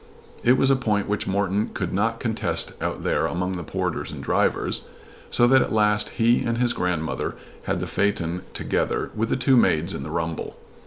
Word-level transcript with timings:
It 0.43 0.57
was 0.57 0.71
a 0.71 0.75
point 0.75 1.07
which 1.07 1.27
Morton 1.27 1.69
could 1.75 1.93
not 1.93 2.19
contest 2.19 2.73
out 2.81 3.03
there 3.03 3.27
among 3.27 3.51
the 3.51 3.63
porters 3.63 4.11
and 4.11 4.23
drivers, 4.23 4.85
so 5.29 5.45
that 5.45 5.61
at 5.61 5.71
last 5.71 6.09
he 6.17 6.41
and 6.41 6.57
his 6.57 6.73
grandmother 6.73 7.35
had 7.65 7.79
the 7.79 7.85
phaeton 7.85 8.41
together 8.55 9.11
with 9.13 9.29
the 9.29 9.37
two 9.37 9.55
maids 9.55 9.93
in 9.93 10.01
the 10.01 10.09
rumble. 10.09 10.57